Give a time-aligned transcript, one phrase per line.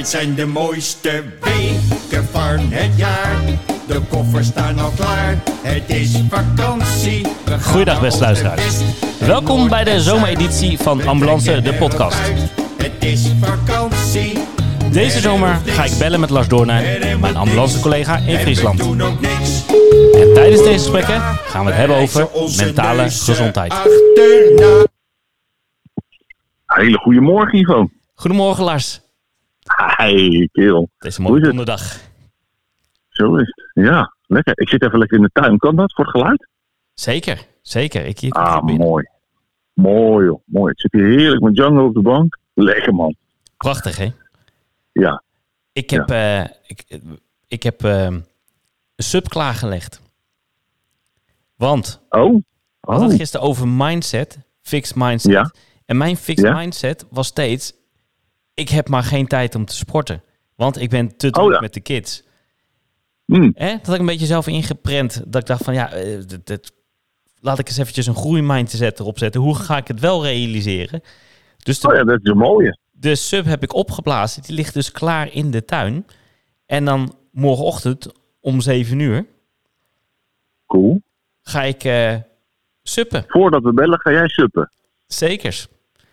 [0.00, 3.40] Dit zijn de mooiste weken van het jaar.
[3.86, 5.42] De koffers staan al klaar.
[5.62, 7.26] Het is vakantie.
[7.62, 8.80] Goeiedag, beste luisteraars.
[9.18, 12.18] Welkom bij de zomereditie van Ambulance, de podcast.
[12.76, 14.38] Het is vakantie.
[14.92, 18.80] Deze zomer ga ik bellen met Lars Doornijn, mijn ambulancecollega in Friesland.
[18.80, 23.74] En tijdens deze gesprekken gaan we het hebben over mentale gezondheid.
[26.66, 27.88] Hele goede morgen, Ivo.
[28.14, 29.00] Goedemorgen Lars.
[29.76, 30.88] Hi, kerel.
[30.98, 32.00] Het is een mooie donderdag.
[33.08, 33.84] Zo is het.
[33.86, 34.60] Ja, lekker.
[34.60, 35.58] Ik zit even lekker in de tuin.
[35.58, 36.48] Kan dat voor het geluid?
[36.94, 38.04] Zeker, zeker.
[38.06, 39.08] Ik hier Ah, mooi.
[39.74, 40.40] Mooi, joh.
[40.44, 40.72] Mooi.
[40.72, 42.36] Ik zit hier heerlijk met Django op de bank.
[42.54, 43.16] Lekker, man.
[43.56, 44.10] Prachtig, hè?
[44.92, 45.22] Ja.
[45.72, 47.00] Ik heb, eh, ik,
[47.46, 48.24] ik heb eh, een
[48.96, 50.02] sub klaargelegd.
[51.56, 52.20] Want Oh?
[52.34, 52.42] we
[52.80, 53.10] hadden Oh.
[53.10, 55.32] het gisteren over mindset, fixed mindset.
[55.32, 55.52] Ja.
[55.84, 56.56] En mijn fixed Ja.
[56.56, 57.72] mindset was steeds,
[58.60, 60.22] ik heb maar geen tijd om te sporten.
[60.54, 61.60] Want ik ben te druk Oh ja.
[61.60, 62.22] met de kids.
[63.24, 63.50] Hm.
[63.54, 63.70] Hè?
[63.76, 65.22] Dat had ik een beetje zelf ingeprent.
[65.26, 66.72] Dat ik dacht van, ja, eh, dit, dit-
[67.40, 69.40] laat ik eens eventjes een groeimindset erop zetten.
[69.40, 71.00] Hoe ga ik het wel realiseren?
[71.62, 72.78] Dus de, Oh ja, dat is een mooie.
[72.90, 74.42] de sub heb ik opgeblazen.
[74.42, 76.06] Die ligt dus klaar in de tuin.
[76.66, 79.26] En dan morgenochtend om 7 uur
[80.66, 81.02] Cool.
[81.42, 82.16] ga ik eh
[82.82, 83.24] suppen.
[83.28, 84.70] Voordat we bellen, ga jij suppen.
[85.06, 85.68] Zekers.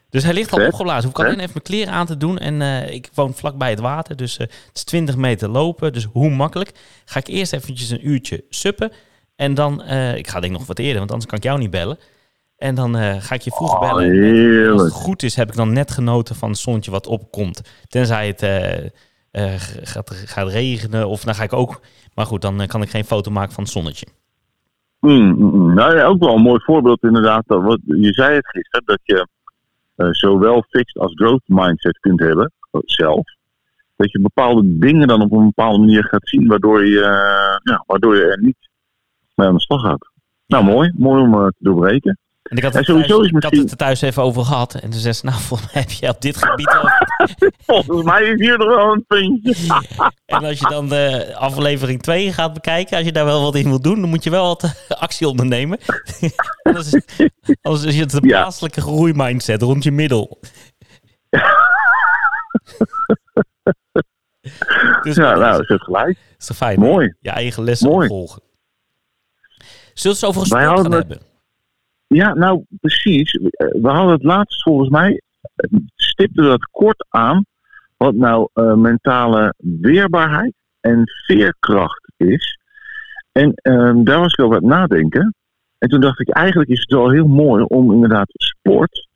[0.09, 0.67] Dus hij ligt al Vet.
[0.67, 1.03] opgeblazen.
[1.03, 2.37] Hoef ik alleen even mijn kleren aan te doen.
[2.37, 4.15] En eh, ik woon vlakbij het water.
[4.15, 5.93] Dus eh, het is 20 meter lopen.
[5.93, 6.71] Dus hoe makkelijk.
[7.05, 8.91] Ga ik eerst eventjes een uurtje suppen.
[9.35, 11.59] En dan, eh, ik ga denk ik nog wat eerder, want anders kan ik jou
[11.59, 11.97] niet bellen.
[12.57, 14.63] En dan ga ik je vroeg Oh, bellen.
[14.63, 17.61] En als het goed is, heb ik dan net genoten van het zonnetje wat opkomt.
[17.87, 18.41] Tenzij het
[19.81, 21.07] gaat, gaat regenen.
[21.07, 21.81] Of dan ga ik ook.
[22.13, 24.05] Maar goed, dan kan ik geen foto maken van het zonnetje.
[24.99, 25.73] Mm, mm, mm.
[25.73, 27.43] Nou ja, ook wel een mooi voorbeeld inderdaad.
[27.45, 29.27] Wat, je zei het gisteren, dat je
[30.11, 33.25] zowel fixed als growth mindset kunt hebben, eh, zelf.
[33.95, 37.83] Dat je bepaalde dingen dan op een bepaalde manier gaat zien, waardoor je, eh, ja,
[37.87, 38.69] waardoor je er niet
[39.35, 40.09] mee aan de slag gaat.
[40.47, 40.91] Nou, mooi.
[40.95, 42.19] Mooi om eh, te doorbreken.
[42.49, 44.45] En ik had, het sowieso thuis, is ik had misschien- het er thuis even over
[44.45, 44.73] gehad.
[44.75, 46.89] En toen zei ze, nou, volgens mij heb je op dit gebied al...
[47.85, 49.55] Volgens mij is hier nog wel een puntje.
[50.25, 53.69] En als je dan de aflevering 2 gaat bekijken, als je daar wel wat in
[53.69, 55.79] wil doen, dan moet je wel wat actie ondernemen.
[56.63, 57.27] anders, is,
[57.61, 60.39] anders is het een plaatselijke groeimindset rond je middel.
[65.01, 66.17] dus Ja, nou, is, is het gelijk.
[66.37, 66.79] is toch fijn?
[66.79, 67.15] Mooi.
[67.19, 68.01] Je eigen lessen Mooi.
[68.09, 68.41] opvolgen.
[69.93, 71.21] Zullen we het over gaan het- hebben?
[72.07, 73.31] Ja, nou, precies.
[73.33, 75.21] Eh, We hadden het laatst volgens mij,
[75.55, 77.45] eh, stipten we dat kort aan,
[77.97, 82.57] wat nou eh, mentale weerbaarheid en veerkracht is.
[83.31, 85.35] En ehm, daar was ik over aan het nadenken.
[85.77, 89.07] En toen dacht ik, eigenlijk is het wel heel mooi om inderdaad sport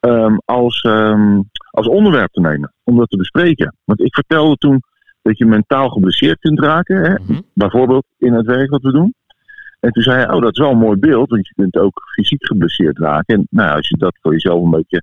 [0.00, 3.74] ehm, als, ehm, als onderwerp te nemen, om dat te bespreken.
[3.84, 4.80] Want ik vertelde toen
[5.22, 7.40] dat je mentaal geblesseerd kunt raken, hè, Mhm.
[7.54, 9.14] bijvoorbeeld in het werk wat we doen.
[9.86, 12.02] En toen zei hij, oh, dat is wel een mooi beeld, want je kunt ook
[12.14, 13.34] fysiek geblesseerd raken.
[13.36, 15.02] En nou, als je dat voor jezelf een beetje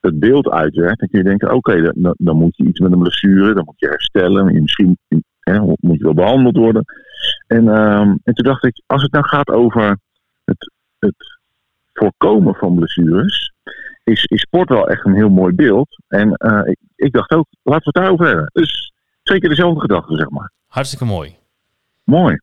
[0.00, 2.92] het beeld uitwerkt, dan kun je denken, oké, dan, dan- dan moet je iets met
[2.92, 4.98] een blessure, dan moet je herstellen, misschien
[5.40, 6.84] hè, moet je wel behandeld worden.
[7.46, 9.98] En, ehm, en toen dacht ik, als het nou gaat over
[10.44, 11.38] het, het
[11.92, 13.52] voorkomen van blessures,
[14.04, 15.88] is, is sport wel echt een heel mooi beeld.
[16.08, 18.50] En eh, ik, ik dacht ook, laten we het daarover hebben.
[18.52, 20.52] Dus zeker dezelfde gedachte, zeg maar.
[20.66, 21.36] Hartstikke mooi.
[22.04, 22.40] Mooi.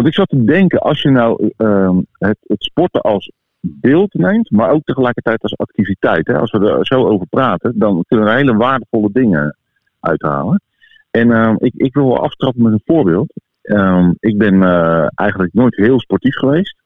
[0.00, 4.50] Want ik zat te denken, als je nou ehm, het, het sporten als beeld neemt,
[4.50, 6.26] maar ook tegelijkertijd als activiteit.
[6.26, 9.56] Hè, als we er zo over praten, dan kunnen we hele waardevolle dingen
[10.00, 10.62] uithalen.
[11.10, 13.32] En ehm, ik, ik wil wel aftrappen met een voorbeeld.
[13.62, 16.76] Ehm, ik ben eh, eigenlijk nooit heel sportief geweest.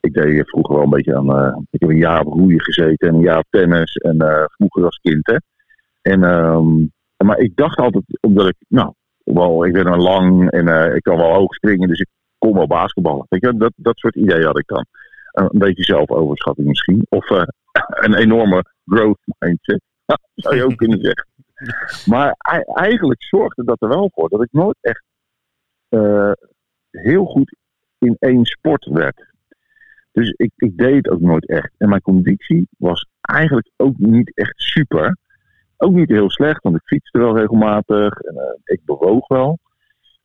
[0.00, 1.36] Ik deed vroeger wel een beetje aan.
[1.36, 3.94] eh, ik heb een jaar op roeien gezeten en een jaar tennis.
[3.96, 5.26] En eh, vroeger als kind.
[5.26, 5.36] Hè.
[6.02, 6.20] En,
[7.16, 8.92] maar ik dacht altijd, omdat ik, nou,
[9.24, 12.08] wel, ik ben wel lang en ik kan wel hoog springen, dus ik
[12.46, 13.26] kon wel basketballen.
[13.28, 14.86] Weet je, dat, dat soort ideeën had ik dan.
[15.32, 17.06] Een beetje zelfoverschatting misschien.
[17.08, 17.42] Of eh,
[18.06, 19.80] een enorme growth mindset.
[20.34, 21.26] zou je ook kunnen zeggen.
[22.12, 25.04] Maar ei- eigenlijk zorgde dat er wel voor dat ik nooit echt
[25.88, 26.32] eh,
[26.90, 27.56] heel goed
[27.98, 29.30] in één sport werd.
[30.12, 31.72] Dus ik, ik deed het ook nooit echt.
[31.78, 35.16] En mijn conditie was eigenlijk ook niet echt super.
[35.76, 38.20] Ook niet heel slecht, want ik fietste wel regelmatig.
[38.20, 39.58] En, eh, ik bewoog wel.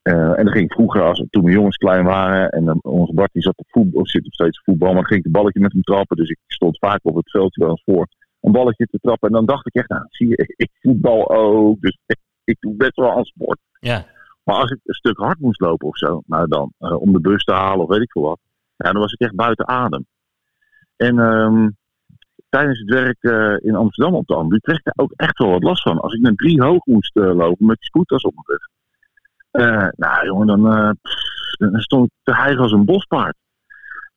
[0.08, 3.14] Eh, en dan ging ik vroeger, als, toen mijn jongens klein waren, en dan onze
[3.14, 5.26] Bart die zat op voetbal, of zit nog steeds op voetbal, maar dan ging ik
[5.26, 6.18] een balletje met hem trappen.
[6.18, 8.08] Dus ik stond vaak op het veldje wel eens voor
[8.42, 9.30] een balletje te trappen.
[9.30, 12.76] En dan dacht ik echt, nou zie je, ik voetbal ook, dus ik, ik doe
[12.76, 13.60] best wel aan sport.
[13.80, 14.06] Ja,
[14.44, 17.22] Maar als ik een stuk hard moest lopen of zo, nou dan, eh, om de
[17.22, 18.40] bus te halen of weet ik veel wat,
[18.76, 20.06] ja, dan was ik echt buiten adem.
[20.96, 21.70] En ehm,
[22.50, 25.50] tijdens het werk eh, in Amsterdam op de Am, die kreeg daar ook echt wel
[25.50, 26.00] wat last van.
[26.00, 28.77] Als ik naar drie hoog moest eh, lopen met die spoedtas op mijn rug.
[29.58, 30.92] Eh, nou jongen, dan, eh,
[31.58, 33.36] dan stond ik te hijgen als een bospaard.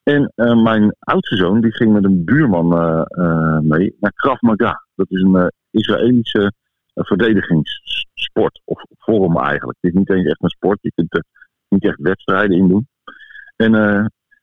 [0.02, 2.68] En eh, mijn oudste zoon, die ging met een buurman
[3.68, 4.84] mee naar Krav Maga.
[4.94, 6.52] Dat is een Israëlische
[6.94, 9.78] verdedigingssport, of vorm eigenlijk.
[9.80, 11.24] Het is niet eens echt een sport, je kunt er
[11.68, 12.88] niet echt wedstrijden in doen.
[13.56, 13.72] En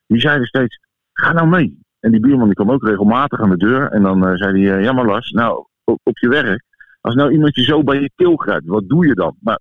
[0.06, 0.78] die zeiden steeds,
[1.12, 1.78] ga nou mee.
[2.00, 3.90] En die buurman die kwam ook regelmatig aan de deur.
[3.90, 6.62] En dan zei hij, ja maar Lars, nou op, op je werk.
[7.00, 9.36] Als nou iemand je zo bij je keel grijpt, wat doe je dan?
[9.40, 9.58] Maar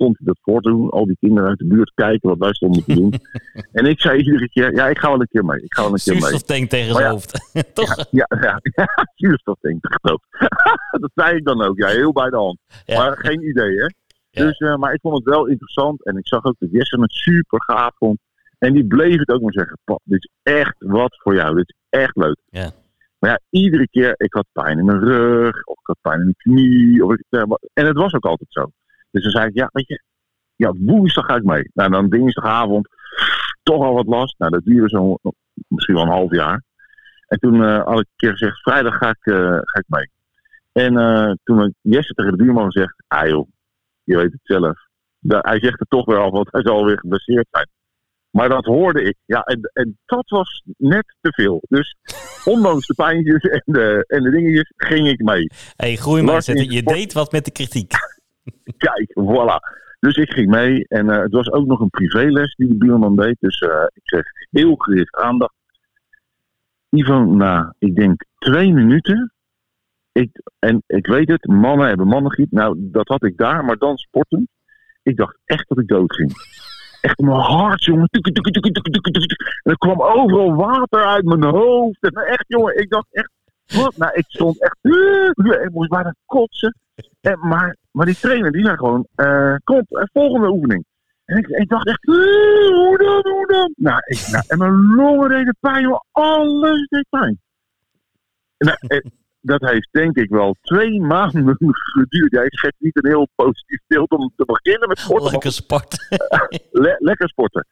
[0.00, 0.90] stond hij dat voor te doen.
[0.90, 3.12] Al die kinderen uit de buurt kijken wat wij stonden te doen.
[3.78, 5.62] en ik zei iedere keer, ja ik ga wel een keer mee.
[5.62, 6.66] Ik ga wel een keer mee.
[6.66, 7.10] Tegen zijn ja.
[7.10, 7.50] hoofd.
[7.74, 8.06] Toch?
[8.10, 10.48] Ja, ja, ja, zuurstoftank, dat geloof ik.
[11.00, 12.58] Dat zei ik dan ook, ja, heel bij de hand.
[12.84, 12.98] Ja.
[12.98, 13.88] Maar geen idee, hè.
[14.30, 14.44] Ja.
[14.44, 17.12] Dus, eh, maar ik vond het wel interessant en ik zag ook dat Jesse het
[17.12, 18.18] super gaaf vond.
[18.58, 21.68] En die bleef het ook maar zeggen, pap, dit is echt wat voor jou, dit
[21.68, 22.36] is echt leuk.
[22.48, 22.70] Ja.
[23.18, 26.34] Maar ja, iedere keer, ik had pijn in mijn rug, of ik had pijn in
[26.36, 27.42] mijn knie, of ik, eh,
[27.72, 28.70] en het was ook altijd zo.
[29.10, 30.02] Dus dan zei ik, ja, weet je,
[30.56, 31.70] ja, woensdag ga ik mee.
[31.74, 32.88] Nou, dan dinsdagavond,
[33.62, 34.38] toch al wat last.
[34.38, 35.16] Nou, dat duurde zo
[35.68, 36.62] misschien wel een half jaar.
[37.26, 40.10] En toen eh, had ik een keer gezegd, vrijdag ga ik, eh, ga ik mee.
[40.72, 43.48] En eh, toen had Jesse tegen de buurman gezegd, ah joh,
[44.04, 44.78] je weet het zelf.
[45.20, 47.68] Hij zegt het toch weer al, want hij zal weer geblesseerd zijn.
[48.30, 49.16] Maar dat hoorde ik.
[49.26, 51.62] Ja, en, en dat was net te veel.
[51.68, 51.96] Dus
[52.44, 55.50] ondanks de pijntjes en de, en de dingetjes ging ik mee.
[55.76, 57.92] hey, groeimindset, je deed wat met de kritiek.
[58.76, 59.78] Kijk, voilà.
[60.00, 60.84] Dus ik ging mee.
[60.88, 63.36] En eh, het was ook nog een privéles die de buurman deed.
[63.40, 65.54] Dus eh, ik kreeg heel gericht aandacht.
[66.90, 69.32] Ivo, na, ik denk twee minuten.
[70.12, 72.50] Ik, en ik weet het, mannen hebben mannengriep.
[72.50, 74.48] Nou, dat had ik daar, maar dan sporten.
[75.02, 76.32] Ik dacht echt dat ik dood ging.
[77.00, 78.08] Echt mijn hart, jongen.
[78.10, 78.32] En
[79.62, 82.02] er kwam overal water uit mijn hoofd.
[82.02, 83.30] En echt, jongen, ik dacht echt,
[83.66, 83.96] wat?
[83.96, 84.76] Nou, ik stond echt,
[85.64, 86.74] ik moest bijna kotsen.
[87.20, 89.06] En, maar, maar die trainer, die zei gewoon,
[89.64, 90.84] kom, eh, volgende oefening.
[91.24, 93.72] En ik, ik dacht echt, "Eh, hoe dan, hoe dan?
[93.76, 96.00] Nou, ik, nou, en mijn longen deden pijn, joh.
[96.10, 97.40] alles deed pijn.
[98.58, 99.00] Nou, eh,
[99.40, 101.56] dat heeft denk ik wel twee maanden
[101.94, 102.30] geduurd.
[102.32, 105.30] Ja, ik geef niet een heel positief beeld om te beginnen met sporten.
[105.30, 106.06] want Lekker sport.
[106.84, 107.66] le- lekker sporten.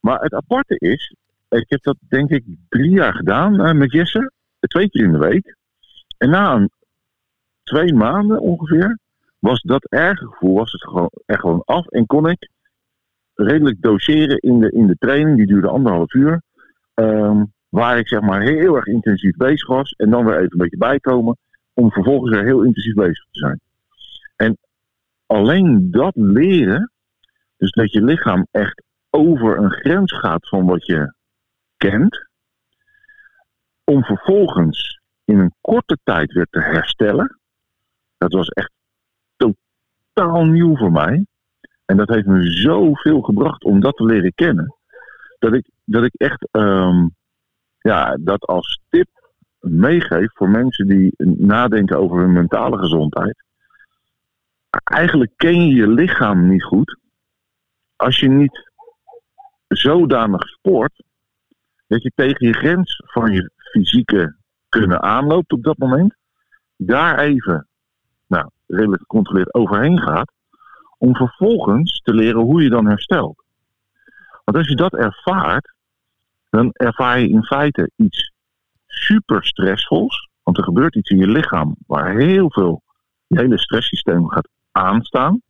[0.00, 1.14] Maar het aparte is,
[1.48, 4.32] ik heb dat denk ik drie jaar gedaan met Jesse.
[4.60, 5.56] Twee keer in de week.
[6.18, 6.70] En na een,
[7.62, 8.98] twee maanden ongeveer,
[9.42, 11.86] was dat erge gevoel was het gewoon, er gewoon af.
[11.86, 12.48] En kon ik
[13.34, 15.36] redelijk doseren in de, in de training.
[15.36, 16.42] Die duurde anderhalf uur.
[16.94, 19.90] Ehm, waar ik zeg maar heel erg intensief bezig was.
[19.90, 21.36] En dan weer even een beetje bijkomen.
[21.72, 23.60] Om vervolgens weer heel intensief bezig te zijn.
[24.36, 24.58] En
[25.26, 26.92] alleen dat leren
[27.56, 31.14] dus dat je lichaam echt over een grens gaat van wat je
[31.76, 32.28] kent.
[33.84, 37.38] Om vervolgens in een korte tijd weer te herstellen.
[38.18, 38.72] Dat was echt
[40.22, 41.26] totaal nieuw voor mij.
[41.84, 44.76] En dat heeft me zoveel gebracht om dat te leren kennen.
[45.38, 47.08] Dat ik, dat ik echt ehm,
[47.78, 49.08] ja, dat als tip
[49.60, 53.44] meegeef voor mensen die nadenken over hun mentale gezondheid.
[54.84, 56.98] Eigenlijk ken je je lichaam niet goed
[57.96, 58.70] als je niet
[59.68, 61.02] zodanig sport
[61.86, 64.36] dat je tegen je grens van je fysieke
[64.68, 66.14] kunnen aanloopt op dat moment,
[66.76, 67.66] daar even
[68.72, 70.32] redelijk gecontroleerd overheen gaat,
[70.98, 73.44] om vervolgens te leren hoe je dan herstelt.
[74.44, 75.74] Want als je dat ervaart,
[76.50, 78.32] dan ervaar je in feite iets
[78.86, 82.82] super stressvols, want er gebeurt iets in je lichaam waar heel veel,
[83.26, 85.40] je hele stresssysteem gaat aanstaan.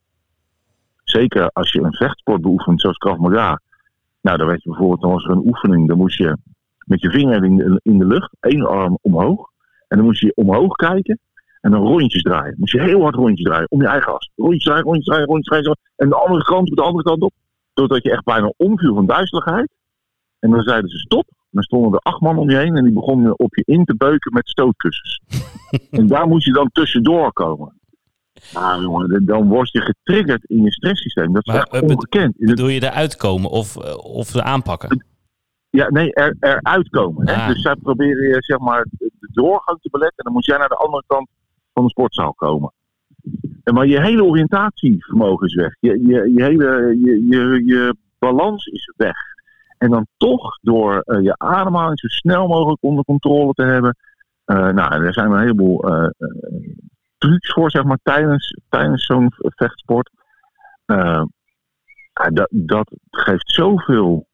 [1.02, 3.61] Zeker als je een vechtsport beoefent, zoals Krav Maga.
[4.21, 6.37] Nou, dan weet je bijvoorbeeld, dan was er een oefening, dan moest je
[6.79, 9.50] met je vinger in de, in de lucht, één arm omhoog.
[9.88, 11.19] En dan moest je omhoog kijken
[11.62, 12.54] en dan rondjes draaien.
[12.59, 14.31] Moest je heel hard rondjes draaien, om je eigen as.
[14.37, 15.78] Rondjes draaien, rondjes draaien, rondjes draaien.
[15.97, 17.33] En de andere kant, op de andere kant op.
[17.73, 19.73] Totdat je echt bijna omviel van duizeligheid.
[20.38, 21.25] En dan zeiden ze stop.
[21.28, 23.85] En dan stonden er acht man om je heen en die begonnen op je in
[23.85, 25.21] te beuken met stootkussens.
[25.90, 27.81] en daar moest je dan tussendoor komen.
[28.54, 31.33] Nou jongen, dan word je getriggerd in je stresssysteem.
[31.33, 31.88] Dat is Maar, echt eh,
[32.21, 35.04] het- Bedoel je eruit komen of, eh, of aanpakken?
[35.71, 37.28] ja, nee, er, eruit komen.
[37.28, 37.35] Hè?
[37.35, 37.47] Ah.
[37.49, 40.16] Dus zij proberen je zeg maar de de doorgang te beletten.
[40.19, 41.28] En dan moet jij naar de andere kant
[41.83, 42.73] van de sportzaal komen.
[43.62, 45.77] En maar je hele oriëntatievermogen is weg.
[45.81, 49.17] Je, je, je hele je, je, je balans is weg.
[49.79, 53.97] En dan toch door eh, je ademhaling zo snel mogelijk onder controle te hebben.
[54.45, 56.71] eh, nou, er zijn een heleboel eh, eh,
[57.19, 60.11] trucs voor, zeg maar, tijdens, tijdens zo'n vechtsport.
[60.85, 61.23] Eh,
[62.33, 64.27] dat, dat geeft zoveel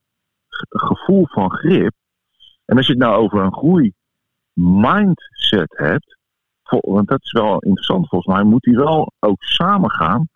[0.49, 1.93] ge- gevoel van grip.
[2.65, 3.53] En als je het nou over een
[4.53, 6.18] mindset hebt,
[6.69, 10.29] want dat is wel interessant volgens mij, moet die wel ook samengaan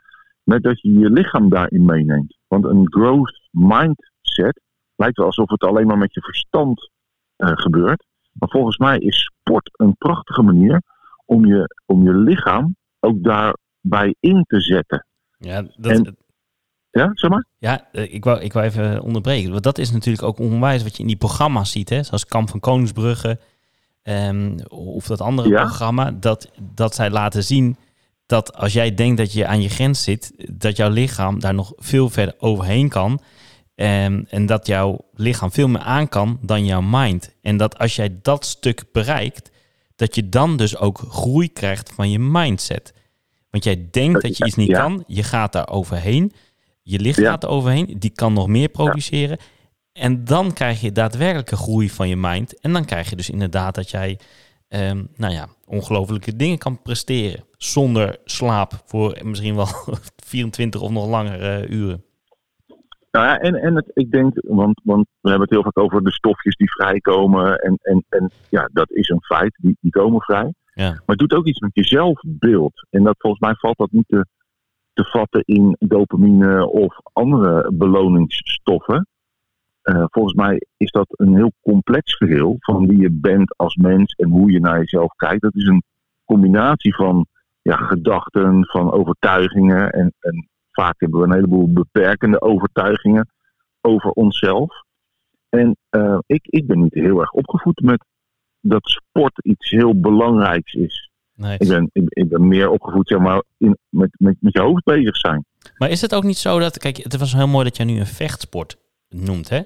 [0.43, 2.37] met dat je je lichaam daarin meeneemt.
[2.47, 4.61] Want een growth mindset
[4.97, 6.91] lijkt wel alsof het alleen maar met je verstand
[7.37, 8.05] uh, gebeurt.
[8.33, 10.83] Maar volgens mij is sport een prachtige manier
[11.25, 15.07] om je, om je lichaam ook daarbij in te zetten.
[15.39, 16.13] Ja, dat,
[16.91, 17.47] ja, zeg maar?
[17.59, 19.51] Ja, eh, ik wou, ik wou even onderbreken.
[19.51, 21.89] Want dat is natuurlijk ook onwijs wat je in die programma's ziet.
[21.89, 22.03] Hè?
[22.03, 23.39] Zoals Kamp van Koningsbrugge.
[24.03, 26.11] Um, of dat andere programma.
[26.11, 27.77] Dat, dat zij laten zien
[28.27, 31.73] dat als jij denkt dat je aan je grens zit, dat jouw lichaam daar nog
[31.77, 33.21] veel verder overheen kan.
[33.75, 37.35] Um, en dat jouw lichaam veel meer aan kan dan jouw mind.
[37.43, 39.51] En dat als jij dat stuk bereikt,
[39.97, 42.95] dat je dan dus ook groei krijgt van je mindset.
[43.51, 46.33] Want jij denkt dat je iets niet kan, je gaat daar overheen.
[46.83, 49.39] Je licht gaat er overheen, die kan nog meer produceren.
[49.93, 52.61] En dan krijg je daadwerkelijke groei van je mind.
[52.61, 54.19] En dan krijg je dus inderdaad dat jij,
[54.69, 57.45] um, nou ja, ongelofelijke dingen kan presteren.
[57.57, 59.67] Zonder slaap voor misschien wel
[60.27, 62.05] 24 of nog langere uren.
[63.11, 66.05] Nou ja, en, en het, ik denk, want, want we hebben het heel vaak over
[66.05, 67.59] de stofjes die vrijkomen.
[67.59, 70.55] En, en, en ja, dat is een feit, die, die komen vrij.
[70.75, 70.89] Ja.
[70.89, 72.87] Maar het doet ook iets met je zelfbeeld.
[72.91, 74.27] En dat volgens mij valt dat niet te,
[74.93, 79.07] te vatten in dopamine of andere beloningsstoffen.
[79.83, 84.15] Uh, volgens mij is dat een heel complex geheel van wie je bent als mens
[84.15, 85.43] en hoe je naar jezelf kijkt.
[85.43, 85.83] Dat is een
[86.25, 87.27] combinatie van
[87.63, 89.93] ja, gedachten, van overtuigingen.
[89.93, 93.29] En, en vaak hebben we een heleboel beperkende overtuigingen
[93.81, 94.83] over onszelf.
[95.49, 98.05] En uh, ik, ik ben niet heel erg opgevoed met
[98.61, 101.11] dat sport iets heel belangrijks is.
[101.35, 101.59] Nee.
[101.59, 105.17] Ik, ben, ik, ben meer opgevoed zeg maar, in, met, met, met je hoofd bezig
[105.17, 105.45] zijn.
[105.77, 106.79] Maar is het ook niet zo dat...
[106.79, 108.77] Kijk, het was heel mooi dat jij nu een vechtsport
[109.13, 109.61] noemt, hè?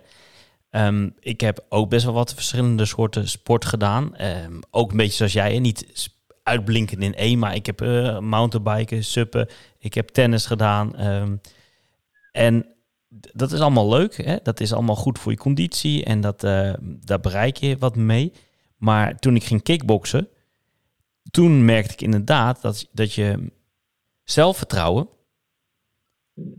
[0.70, 4.22] Um, ik heb ook best wel wat verschillende soorten sport gedaan.
[4.22, 6.10] Um, ook een beetje zoals jij, niet
[6.42, 9.48] uitblinkend in één, maar ik heb uh, mountainbiken, suppen,
[9.78, 11.06] ik heb tennis gedaan.
[11.06, 11.40] Um,
[12.32, 12.66] en
[13.08, 14.36] dat is allemaal leuk, hè?
[14.42, 18.32] dat is allemaal goed voor je conditie en dat, uh, daar bereik je wat mee.
[18.76, 20.28] Maar toen ik ging kickboksen,
[21.30, 23.52] toen merkte ik inderdaad dat, dat je
[24.24, 25.08] zelfvertrouwen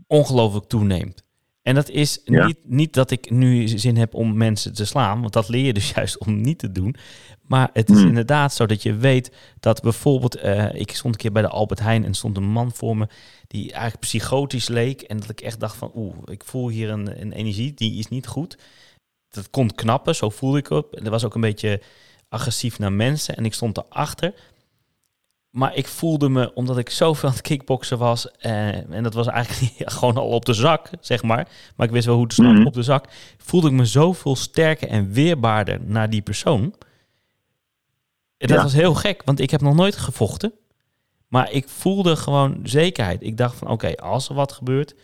[0.06, 1.24] ongelooflijk toeneemt.
[1.68, 5.32] En dat is niet, niet dat ik nu zin heb om mensen te slaan, want
[5.32, 6.96] dat leer je dus juist om niet te doen.
[7.42, 8.08] Maar het is hmm.
[8.08, 11.80] inderdaad zo dat je weet dat bijvoorbeeld, uh, ik stond een keer bij de Albert
[11.80, 13.08] Heijn en stond een man voor me
[13.46, 15.00] die eigenlijk psychotisch leek.
[15.00, 18.08] En dat ik echt dacht van, oeh, ik voel hier een, een energie, die is
[18.08, 18.58] niet goed.
[19.28, 20.94] Dat kon knappen, zo voelde ik op.
[20.94, 21.82] En dat was ook een beetje
[22.28, 24.34] agressief naar mensen en ik stond erachter.
[25.50, 29.26] Maar ik voelde me, omdat ik zoveel aan het kickboksen was, eh, en dat was
[29.26, 31.48] eigenlijk gewoon al op de zak, zeg maar.
[31.76, 33.08] Maar ik wist wel hoe te snappen mm op de zak.
[33.38, 36.74] Voelde ik me zoveel sterker en weerbaarder naar die persoon.
[38.36, 40.52] En dat was heel gek, want ik heb nog nooit gevochten.
[41.28, 43.22] Maar ik voelde gewoon zekerheid.
[43.22, 44.94] Ik dacht van, oké, als er wat gebeurt,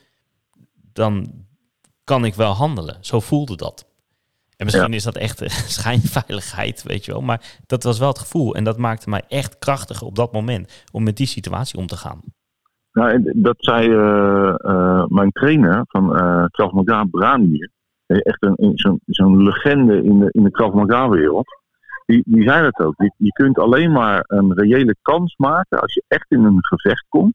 [0.92, 1.44] dan
[2.04, 2.96] kan ik wel handelen.
[3.00, 3.86] Zo voelde dat.
[4.56, 5.38] En misschien is dat echt
[5.78, 7.20] schijnveiligheid, weet je wel.
[7.20, 8.54] Maar dat was wel het gevoel.
[8.54, 11.96] En dat maakte mij echt krachtiger op dat moment om met die situatie om te
[11.96, 12.20] gaan.
[12.92, 17.70] Nou, dat zei uh, uh, mijn trainer van uh, Krav Maga, Branimir.
[18.06, 21.46] Echt een, zo'n zo legende in de, in de Krav Maga-wereld.
[22.06, 22.94] Die, die zei dat ook.
[22.96, 27.06] Je, je kunt alleen maar een reële kans maken als je echt in een gevecht
[27.08, 27.34] komt.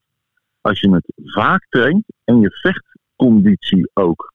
[0.60, 4.32] Als je het vaak traint en je vechtconditie ook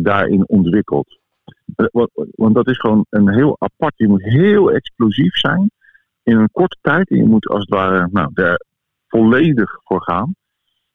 [0.00, 1.19] daarin ontwikkelt.
[1.76, 3.92] Eh, want dat is gewoon een heel apart.
[3.96, 5.70] Je moet heel explosief zijn
[6.22, 7.10] in een korte tijd.
[7.10, 8.64] En je moet als het ware nou, daar
[9.08, 10.34] volledig voor gaan.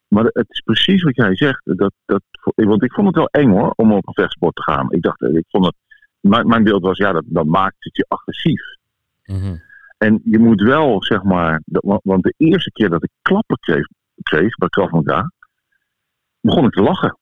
[0.07, 1.61] Maar het is precies wat jij zegt.
[1.63, 2.21] Dat, dat,
[2.55, 4.91] want ik vond het wel eng hoor, om op een vechtsport te gaan.
[4.91, 5.75] Ik dacht, ik vond het.
[6.19, 8.61] Mijn, mijn beeld was, ja, dat, dat maakt het je agressief.
[9.25, 9.55] Mhm.
[9.97, 11.61] En je moet wel, zeg maar.
[12.03, 13.87] Want de eerste keer dat ik klappen kreeg,
[14.23, 15.31] kreeg bij Krav Maga,
[16.41, 17.17] begon ik te lachen.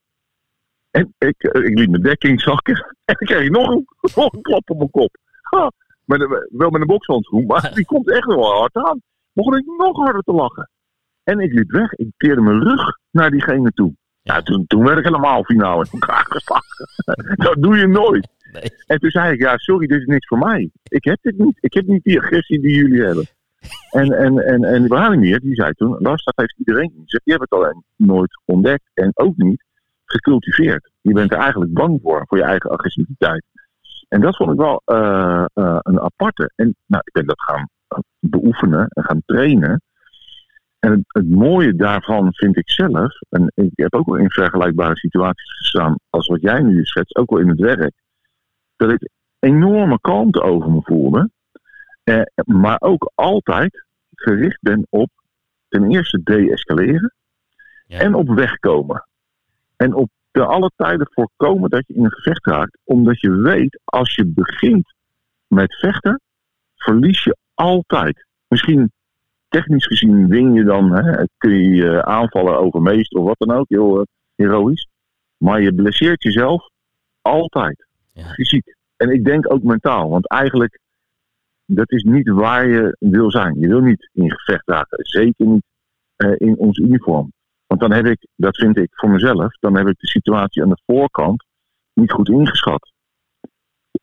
[0.94, 2.76] En ik, eh, ik liet mijn dekking zakken.
[3.06, 3.86] En dan kreeg ik nog een,
[4.16, 5.18] nog een klap op mijn kop.
[5.42, 5.72] Ha,
[6.06, 9.02] met een, wel met een bokshandschoen, maar die komt echt wel hard aan.
[9.34, 10.70] Begon ik nog harder te lachen.
[11.24, 11.94] En ik liep weg.
[11.94, 13.94] Ik keerde mijn rug naar diegene toe.
[14.22, 16.88] Ja, toen, toen werd ik helemaal finaal in elkaar geslagen.
[17.36, 18.28] dat doe je nooit.
[18.52, 18.72] Nee.
[18.86, 20.70] En toen zei ik, ja, sorry, dit is niks voor mij.
[20.84, 21.58] Ik heb dit niet.
[21.60, 23.26] Ik heb niet die agressie die jullie hebben.
[23.90, 27.12] En, en, en, en Vladimir, die zei toen, Lars, dat heeft iedereen niet.
[27.12, 28.90] Je hebt het alleen nooit ontdekt.
[28.94, 29.64] En ook niet
[30.06, 30.92] gecultiveerd.
[31.02, 33.46] Je bent er eigenlijk bang voor, voor je eigen agressiviteit.
[34.08, 36.52] En dat vond ik wel uh, uh, een aparte.
[36.56, 37.70] En nou, ik ben dat gaan
[38.20, 39.82] beoefenen en gaan trainen.
[40.80, 44.98] En het, het, mooie daarvan vind ik zelf, en ik heb ook wel in vergelijkbare
[44.98, 47.94] situaties gestaan als wat jij nu schetst, ook wel in het werk,
[48.76, 51.30] dat ik enorme kalmte over me voelde.
[52.04, 55.10] Eh, maar ook altijd gericht ben op
[55.68, 57.14] ten eerste de-escaleren
[57.86, 58.00] Ja.
[58.00, 59.08] en op wegkomen.
[59.76, 62.78] En op te alle tijden voorkomen dat je in een gevecht raakt.
[62.84, 64.94] Omdat je weet, als je begint
[65.48, 66.22] met vechten,
[66.76, 68.26] verlies je altijd.
[68.48, 68.92] Misschien
[69.48, 73.70] technisch gezien win je dan, hè, kun je je aanvallen overmeesteren of wat dan ook,
[73.70, 74.88] heel eh, heroïs.
[75.38, 76.70] Maar je blesseert jezelf
[77.22, 78.26] altijd, Ja.
[78.26, 78.76] fysiek.
[78.98, 80.80] En ik denk ook mentaal, want eigenlijk,
[81.66, 83.60] dat is niet waar je wil zijn.
[83.60, 85.64] Je wil niet in gevecht raken, zeker niet
[86.16, 87.32] eh, in ons uniform.
[87.74, 90.70] Want dan heb ik, dat vind ik voor mezelf, dan heb ik de situatie aan
[90.70, 91.46] de voorkant
[91.94, 92.92] niet goed ingeschat.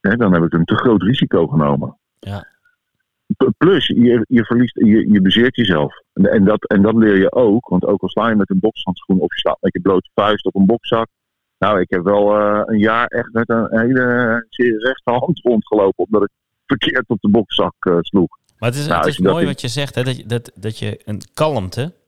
[0.00, 1.98] Hè, dan heb ik een te groot risico genomen.
[2.18, 2.46] Ja.
[3.58, 6.02] Plus, je, je verliest, je, je bezeert jezelf.
[6.12, 8.60] En, en, dat, en dat leer je ook, want ook al sla je met een
[8.60, 11.06] bokshandschoen of je staat met je blote vuist op een bokzak.
[11.58, 16.04] Nou, ik heb wel eh, een jaar echt met een hele zeer rechte hand rondgelopen,
[16.04, 16.30] omdat ik
[16.66, 18.38] verkeerd op de bokzak eh, sloeg.
[18.58, 20.78] Maar het is, Nou, het is dat mooi wat je zegt, hè, dat, dat, dat
[20.78, 21.98] je een kalmte,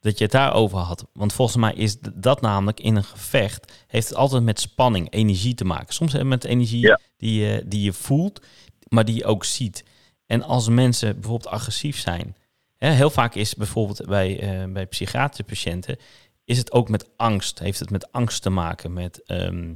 [0.00, 1.06] dat je het daarover had.
[1.12, 5.54] Want volgens mij is dat namelijk in een gevecht, heeft het altijd met spanning, energie
[5.54, 5.94] te maken.
[5.94, 6.98] Soms met energie Ja.
[7.16, 8.40] die, je, die je voelt,
[8.88, 9.84] maar die je ook ziet.
[10.26, 12.36] En als mensen bijvoorbeeld agressief zijn,
[12.76, 15.96] hè, heel vaak is bijvoorbeeld bij, eh, bij psychiatrische patiënten,
[16.44, 19.74] is het ook met angst, heeft het met angst te maken, met, ehm,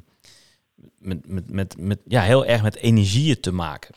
[0.98, 3.94] met, met, met, met, ja, heel erg met energieën te maken.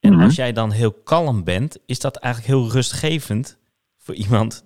[0.00, 0.22] En Mhm.
[0.22, 3.56] als jij dan heel kalm bent, is dat eigenlijk heel rustgevend
[3.98, 4.64] voor iemand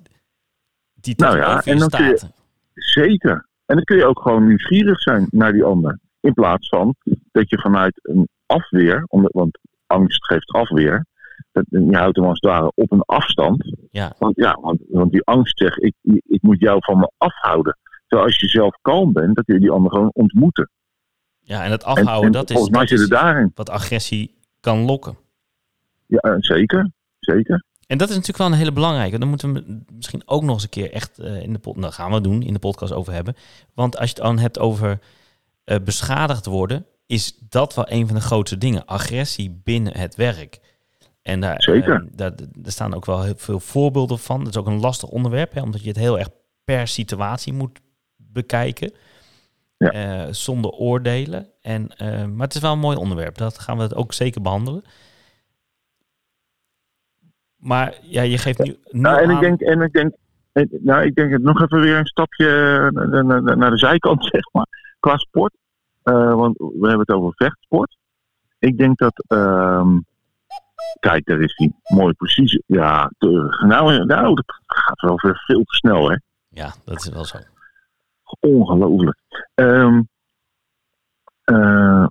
[1.00, 2.30] die Nou ja, en dan kun je-.
[2.74, 3.46] Zeker.
[3.66, 5.98] En dan kun je ook gewoon nieuwsgierig zijn naar die ander.
[6.20, 6.94] In plaats van
[7.32, 11.06] dat je vanuit een afweer, omdat, want angst geeft afweer,
[11.52, 13.76] dat, je houdt hem als het ware op een afstand.
[13.90, 14.14] Ja.
[14.18, 15.94] Want, ja, want, want die angst zegt, ik,
[16.26, 17.78] ik moet jou van me afhouden.
[18.06, 20.70] Terwijl als je zelf kalm bent, kun je die ander gewoon ontmoeten.
[21.40, 23.52] ja, en het En, afhouden, en dat is, dat is daarin.
[23.54, 25.16] wat agressie kan lokken.
[26.06, 26.90] Ja, eh, zeker.
[27.18, 27.64] Zeker.
[27.88, 29.18] En dat is natuurlijk wel een hele belangrijke.
[29.18, 31.92] Daar moeten we misschien ook nog eens een keer echt eh, in de podcast, nou
[31.92, 33.36] gaan we doen, in de podcast over hebben.
[33.74, 34.98] Want als je het dan hebt over
[35.64, 38.86] eh, beschadigd worden, is dat wel een van de grootste dingen.
[38.86, 40.60] Agressie binnen het werk.
[41.22, 41.94] En daar, Zeker.
[41.94, 44.38] eh, daar, daar staan ook wel heel veel voorbeelden van.
[44.38, 46.28] Dat is ook een lastig onderwerp, hè, omdat je het heel erg
[46.64, 47.80] per situatie moet
[48.16, 48.92] bekijken.
[49.76, 49.90] Ja.
[49.90, 51.48] Eh, zonder oordelen.
[51.60, 51.90] En,
[52.34, 53.38] maar het is wel een mooi onderwerp.
[53.38, 54.84] Dat gaan we het ook zeker behandelen.
[57.58, 60.14] Maar ja, je geeft nu, Nou, en ik denk, en ik denk,
[60.52, 62.46] en- nou, ik denk het nog even weer een stapje
[63.24, 64.66] naar, naar- de zijkant, zeg maar,
[65.00, 65.54] qua sport.
[66.02, 67.96] Eh, want we hebben het over vechtsport.
[68.58, 69.98] Ik denk dat, ehm,
[71.00, 72.62] kijk, daar is die mooi precies.
[72.66, 76.16] Ja, te- nou, nou, dat gaat wel weer veel te snel, hè.
[76.48, 77.38] Ja, dat is wel zo.
[78.40, 79.18] Ongelooflijk.
[79.54, 80.00] Ehm
[81.44, 82.06] eh,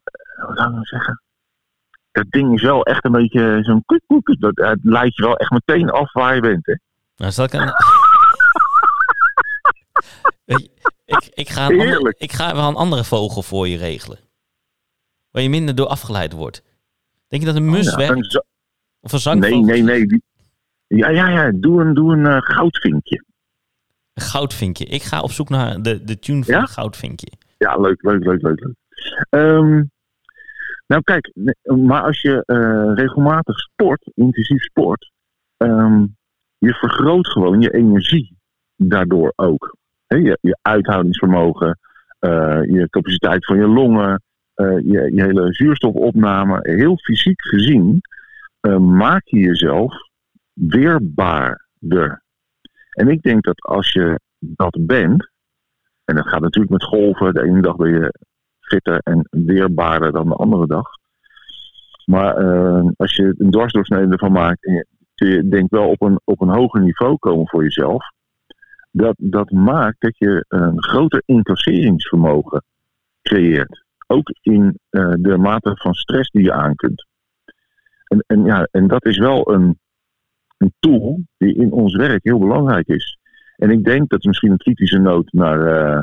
[0.48, 1.22] wat zou ik nou zeggen?
[2.18, 4.40] Dat ding is wel echt een beetje zo'n koek, koek.
[4.40, 6.76] Dat het leidt je wel echt meteen af waar je bent, hè.
[7.16, 7.72] Nou, zal ik een...
[10.46, 10.70] Weet je,
[11.06, 12.18] ik, ik, ga een ander- Heerlijk.
[12.20, 14.18] ik ga wel een andere vogel voor je regelen.
[15.32, 16.64] Waar je minder door afgeleid wordt.
[17.28, 18.34] Denk je dat een mus Oh Ja, werkt?
[18.36, 18.44] een
[19.00, 19.62] Of een zangvogel?
[19.62, 20.22] Nee, nee, nee.
[20.88, 21.52] Ja, ja, ja.
[21.56, 23.24] Doe een, doe een eh, goudvinkje.
[24.14, 24.86] Een goudvinkje.
[24.86, 26.62] Ik ga op zoek naar de, de tune van Ja?
[26.62, 27.32] een goudvinkje.
[27.58, 28.60] Ja, leuk, leuk, leuk, leuk.
[28.60, 28.76] leuk.
[29.30, 29.84] Ehm,
[30.88, 35.12] nou, kijk, nee, maar als je eh, regelmatig sport, intensief sport,
[35.58, 36.06] ehm,
[36.58, 38.38] je vergroot gewoon je energie
[38.76, 39.78] daardoor ook.
[40.08, 41.80] Je, je uithoudingsvermogen,
[42.20, 44.22] eh, je capaciteit van je longen,
[44.54, 46.60] eh, je, je hele zuurstofopname.
[46.62, 48.02] Heel fysiek gezien
[48.60, 49.94] eh, maak je jezelf
[50.54, 52.24] weerbaarder.
[52.90, 55.30] En ik denk dat als je dat bent,
[56.06, 57.34] en dat gaat natuurlijk met golven.
[57.34, 58.14] De ene dag ben je
[58.68, 60.86] fitter en weerbaarder dan de andere dag.
[62.06, 64.60] Maar eh, als je een dwarsdoorsnede ervan maakt,
[65.16, 68.12] kun je denk wel op een, op een hoger niveau komen voor jezelf.
[68.92, 72.64] Dat, dat maakt dat je een groter incasseringsvermogen
[73.22, 73.86] creëert.
[74.08, 77.06] Ook in eh, de mate van stress die je aan kunt.
[78.04, 79.80] En, en, ja, en dat is wel een,
[80.58, 83.18] een tool die in ons werk heel belangrijk is.
[83.56, 86.00] En ik denk dat is misschien een kritische noot naar, eh,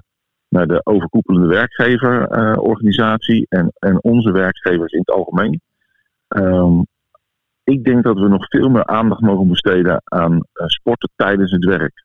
[0.55, 5.61] naar de overkoepelende werkgeverorganisatie en, en onze werkgevers in het algemeen.
[6.29, 6.83] Ehm,
[7.65, 11.65] ik denk dat we nog veel meer aandacht mogen besteden aan eh, sporten tijdens het
[11.65, 12.05] werk.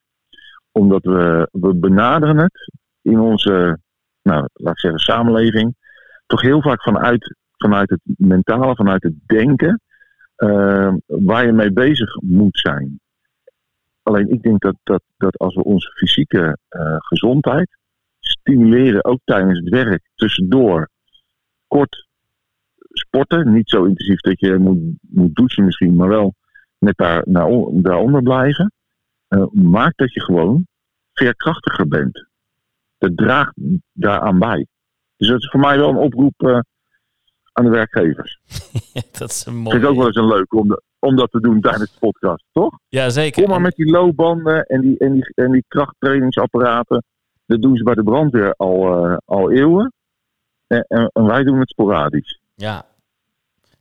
[0.71, 3.79] Omdat we, we benaderen het in onze,
[4.21, 5.75] nou, laat ik zeggen, samenleving,
[6.25, 9.81] toch heel vaak vanuit, vanuit het mentale, vanuit het denken,
[10.35, 12.99] ehm, waar je mee bezig moet zijn.
[14.03, 17.78] Alleen ik denk dat, dat, dat als we onze fysieke eh, gezondheid
[18.53, 20.89] stimuleren, ook tijdens het werk, tussendoor,
[21.67, 22.07] kort
[22.91, 23.53] sporten.
[23.53, 26.33] Niet zo intensief dat je moet, moet douchen misschien, maar wel
[26.77, 28.71] net daar, naar, daaronder blijven.
[29.27, 30.67] eh, maakt dat je gewoon
[31.13, 32.27] veerkrachtiger bent.
[32.97, 33.53] Dat draagt
[33.93, 34.67] daaraan bij.
[35.17, 36.59] Dus dat is voor mij wel een oproep eh,
[37.53, 38.39] aan de werkgevers.
[39.19, 39.77] dat is een mooi.
[39.77, 42.43] het ook wel eens een leuk om, de- om dat te doen tijdens de podcast,
[42.51, 42.79] toch?
[42.87, 43.41] Ja, zeker.
[43.41, 47.03] Kom maar met die loopbanden en die, en die, en die krachttrainingsapparaten.
[47.49, 49.93] Dat doen ze bij de brandweer al, eh, al eeuwen.
[50.67, 52.39] En, en, en wij doen het sporadisch.
[52.55, 52.85] Ja,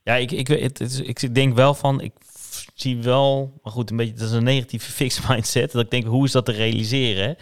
[0.02, 2.12] ja ik, ik, het ik denk wel van, ik
[2.74, 5.72] zie wel, maar goed, een beetje, dat is een negatieve fixed mindset.
[5.72, 7.32] Dat ik denk, hoe is dat te realiseren hè?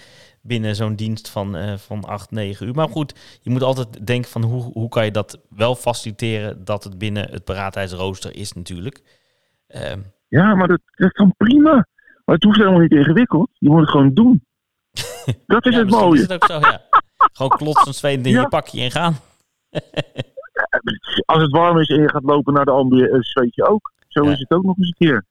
[0.42, 2.74] binnen zo'n dienst van, eh, van 8, 9 uur?
[2.74, 6.84] Maar goed, je moet altijd denken van, hoe, hoe kan je dat wel faciliteren dat
[6.84, 9.02] het binnen het paraatheidsrooster is natuurlijk.
[9.66, 11.86] Ehm, Ja, maar dat, dat kan prima.
[12.24, 13.50] Maar het hoeft helemaal niet ingewikkeld.
[13.52, 14.45] Je moet het gewoon doen.
[15.46, 16.14] Dat is ja, het mooie.
[16.14, 16.82] Is het ook zo, ja.
[17.32, 18.40] Gewoon zweten in Ja.
[18.40, 19.16] je pakje en gaan.
[21.26, 23.92] Als het warm is en je gaat lopen naar de ambiance, zweet je ook.
[24.08, 25.24] Zo is het ook nog eens een keer.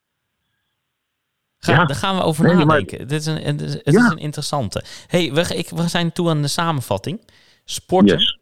[1.58, 1.86] Ga, Ja.
[1.86, 2.98] Daar gaan we over Nee, maar- nadenken.
[3.08, 4.06] Dit is een, het is, het Ja.
[4.06, 4.84] is een interessante.
[5.08, 7.22] hey, we, ik, we zijn toe aan de samenvatting.
[7.66, 8.18] Sporten.
[8.18, 8.40] Yes.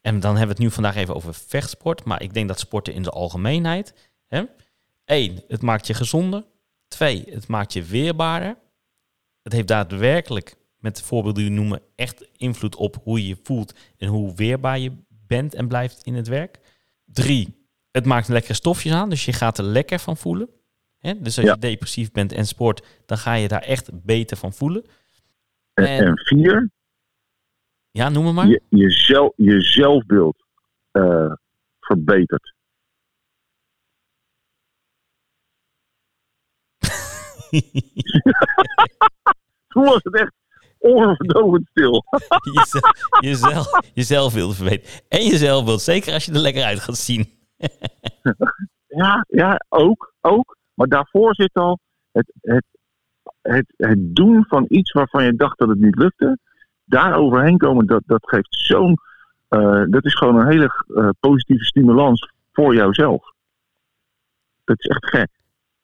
[0.00, 2.04] En dan hebben we het nu vandaag even over vechtsport.
[2.04, 4.10] Maar ik denk dat sporten in de algemeenheid.
[4.28, 4.42] Hè?
[5.04, 6.44] Eén, het maakt je gezonder.
[6.88, 8.56] Twee, het maakt je weerbaarder.
[9.42, 13.38] Het heeft daadwerkelijk, met de voorbeelden die we noemen, echt invloed op hoe je je
[13.42, 16.58] voelt en hoe weerbaar je bent en blijft in het werk.
[17.04, 20.48] Drie, het maakt lekkere stofjes aan, dus je gaat er lekker van voelen.
[21.00, 21.52] Dus als Ja.
[21.52, 24.84] je depressief bent en sport, dan ga je daar echt beter van voelen.
[25.74, 26.70] En, En- vier,
[27.90, 28.34] Ja, noem maar.
[28.34, 28.46] maar.
[28.46, 30.44] je, je, zelf, je zelfbeeld
[30.90, 31.32] eh,
[31.80, 32.54] verbetert.
[39.68, 40.32] Toen was het echt
[40.96, 42.04] onverdovend stil.
[42.52, 45.00] jezelf, jezelf, jezelf wilde verbeteren.
[45.08, 47.28] En jezelf wilt, zeker als je er lekker uit gaat zien.
[48.86, 50.56] Ja, ja ook, ook.
[50.74, 51.78] Maar daarvoor zit al
[52.12, 52.64] het, het,
[53.42, 56.38] het, het doen van iets waarvan je dacht dat het niet lukte.
[56.84, 58.96] Daar overheen komen, dat, dat geeft zo'n...
[59.48, 63.32] eh, dat is gewoon een hele eh, positieve stimulans voor jouzelf.
[64.64, 65.28] Dat is echt gek.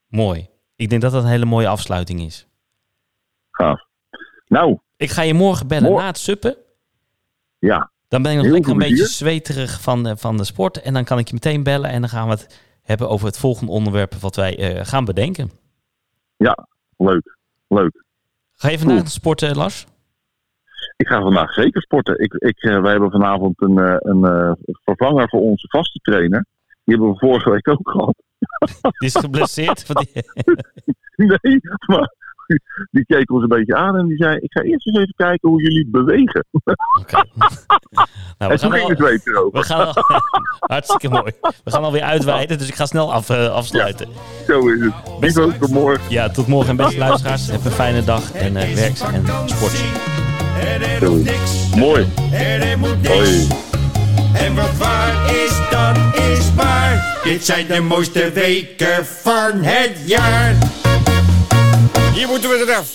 [0.08, 0.48] Mooi.
[0.76, 2.48] Ik denk dat dat een hele mooie afsluiting is.
[3.50, 3.86] Gaaf.
[4.52, 6.56] Nou, Ik ga je morgen bellen na het suppen.
[7.58, 7.90] ja.
[8.08, 10.80] Dan ben ik nog Heel lekker een beetje zweterig van, de- van de sport.
[10.80, 13.38] En dan kan ik je meteen bellen en dan gaan we het hebben over het
[13.38, 15.50] volgende onderwerp wat wij eh, gaan bedenken.
[16.96, 17.36] Leuk.
[17.68, 18.04] Leuk.
[18.52, 19.86] Ga je vandaag sporten, Lars?
[20.96, 22.18] Ik ga vandaag zeker sporten.
[22.18, 24.52] Ik, ik, eh, wij hebben vanavond een, eh, een eh,
[24.84, 26.46] vervanger voor onze vaste trainer.
[26.84, 28.14] Die hebben we vorige week ook gehad.
[28.82, 29.86] Die is geblesseerd.
[31.16, 32.14] Nee, maar
[32.90, 35.48] die keek ons een beetje aan en die zei: Ik ga eerst eens even kijken
[35.48, 36.44] hoe jullie bewegen.
[37.00, 37.14] Oké.
[37.22, 37.24] nou,
[38.38, 39.60] we en toen gaan, ging al, het weten erover.
[39.60, 39.94] we gaan al,
[40.74, 41.32] hartstikke mooi.
[41.64, 44.08] We gaan alweer uitweiden, dus ik ga snel af, eh, afsluiten.
[44.46, 44.92] Zo is het.
[45.20, 46.10] Lieve, tot morgen.
[46.10, 47.50] Ja, tot morgen en beste luisteraars.
[47.50, 49.72] Heb een fijne dag en uh, werk en sport.
[51.00, 51.10] Er.
[51.78, 52.06] Mooi.
[52.32, 53.14] En er moet niks.
[53.14, 53.46] Hoi.
[54.34, 57.20] En wat waar is, dat is waar.
[57.24, 60.54] Dit zijn de mooiste weken van het jaar.
[62.12, 62.88] Hier moeten we het eraf.